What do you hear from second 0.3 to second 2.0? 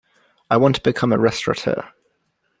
I want to become a Restaurateur.